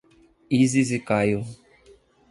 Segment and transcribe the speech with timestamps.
[0.49, 1.45] Isis e Caio